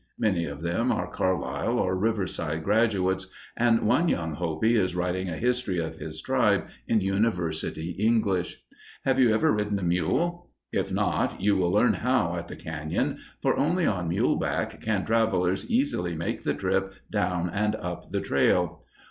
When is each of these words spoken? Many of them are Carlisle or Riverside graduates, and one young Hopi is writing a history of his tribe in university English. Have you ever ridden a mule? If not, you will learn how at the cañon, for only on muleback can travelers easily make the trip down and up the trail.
Many 0.17 0.45
of 0.45 0.63
them 0.63 0.91
are 0.91 1.05
Carlisle 1.11 1.77
or 1.77 1.95
Riverside 1.95 2.63
graduates, 2.63 3.31
and 3.55 3.83
one 3.83 4.09
young 4.09 4.33
Hopi 4.33 4.75
is 4.75 4.95
writing 4.95 5.29
a 5.29 5.37
history 5.37 5.77
of 5.77 5.97
his 5.97 6.19
tribe 6.23 6.69
in 6.87 7.01
university 7.01 7.91
English. 7.91 8.63
Have 9.05 9.19
you 9.19 9.31
ever 9.31 9.51
ridden 9.51 9.77
a 9.77 9.83
mule? 9.83 10.49
If 10.71 10.91
not, 10.91 11.39
you 11.39 11.55
will 11.55 11.69
learn 11.71 11.93
how 11.93 12.35
at 12.35 12.47
the 12.47 12.55
cañon, 12.55 13.19
for 13.43 13.55
only 13.57 13.85
on 13.85 14.09
muleback 14.09 14.81
can 14.81 15.05
travelers 15.05 15.69
easily 15.69 16.15
make 16.15 16.41
the 16.41 16.55
trip 16.55 16.95
down 17.11 17.51
and 17.51 17.75
up 17.75 18.09
the 18.09 18.21
trail. 18.21 18.83